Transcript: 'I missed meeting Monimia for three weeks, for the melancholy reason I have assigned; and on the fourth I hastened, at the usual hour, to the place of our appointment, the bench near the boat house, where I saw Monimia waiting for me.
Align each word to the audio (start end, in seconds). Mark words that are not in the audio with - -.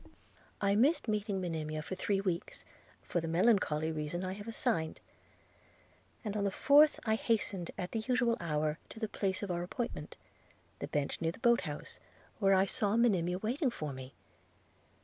'I 0.61 0.77
missed 0.77 1.07
meeting 1.07 1.39
Monimia 1.39 1.83
for 1.83 1.93
three 1.93 2.19
weeks, 2.19 2.65
for 3.03 3.21
the 3.21 3.27
melancholy 3.27 3.91
reason 3.91 4.23
I 4.23 4.33
have 4.33 4.47
assigned; 4.47 4.99
and 6.25 6.35
on 6.35 6.43
the 6.43 6.49
fourth 6.49 6.99
I 7.05 7.13
hastened, 7.13 7.69
at 7.77 7.91
the 7.91 7.99
usual 8.07 8.35
hour, 8.39 8.79
to 8.89 8.99
the 8.99 9.07
place 9.07 9.43
of 9.43 9.51
our 9.51 9.61
appointment, 9.61 10.15
the 10.79 10.87
bench 10.87 11.21
near 11.21 11.31
the 11.33 11.37
boat 11.37 11.61
house, 11.69 11.99
where 12.39 12.55
I 12.55 12.65
saw 12.65 12.95
Monimia 12.95 13.37
waiting 13.37 13.69
for 13.69 13.93
me. 13.93 14.15